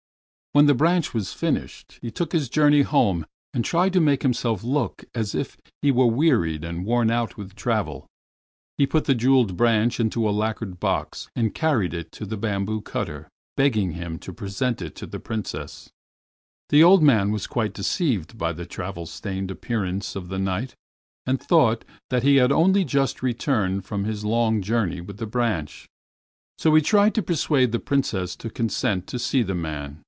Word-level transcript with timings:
When 0.53 0.65
the 0.65 0.75
branch 0.75 1.13
was 1.13 1.31
finished, 1.31 1.97
he 2.01 2.11
took 2.11 2.33
his 2.33 2.49
journey 2.49 2.81
home 2.81 3.25
and 3.53 3.63
tried 3.63 3.93
to 3.93 4.01
make 4.01 4.21
himself 4.21 4.65
look 4.65 5.05
as 5.15 5.33
if 5.33 5.55
he 5.81 5.91
were 5.91 6.07
wearied 6.07 6.65
and 6.65 6.85
worn 6.85 7.09
out 7.09 7.37
with 7.37 7.55
travel. 7.55 8.05
He 8.77 8.85
put 8.85 9.05
the 9.05 9.15
jeweled 9.15 9.55
branch 9.55 9.97
into 9.97 10.27
a 10.27 10.31
lacquer 10.31 10.65
box 10.65 11.29
and 11.37 11.55
carried 11.55 11.93
it 11.93 12.11
to 12.11 12.25
the 12.25 12.35
bamboo 12.35 12.81
cutter, 12.81 13.29
begging 13.55 13.91
him 13.93 14.19
to 14.19 14.33
present 14.33 14.81
it 14.81 14.93
to 14.95 15.05
the 15.05 15.21
Princess. 15.21 15.89
The 16.67 16.83
old 16.83 17.01
man 17.01 17.31
was 17.31 17.47
quite 17.47 17.73
deceived 17.73 18.37
by 18.37 18.51
the 18.51 18.65
travel 18.65 19.05
stained 19.05 19.51
appearance 19.51 20.17
of 20.17 20.27
the 20.27 20.37
Knight, 20.37 20.75
and 21.25 21.41
thought 21.41 21.85
that 22.09 22.23
he 22.23 22.35
had 22.35 22.51
only 22.51 22.83
just 22.83 23.23
returned 23.23 23.85
from 23.85 24.03
his 24.03 24.25
long 24.25 24.61
journey 24.61 24.99
with 24.99 25.15
the 25.15 25.25
branch. 25.27 25.87
So 26.57 26.75
he 26.75 26.81
tried 26.81 27.15
to 27.15 27.23
persuade 27.23 27.71
the 27.71 27.79
Princess 27.79 28.35
to 28.35 28.49
consent 28.49 29.07
to 29.07 29.17
see 29.17 29.43
the 29.43 29.55
man. 29.55 29.99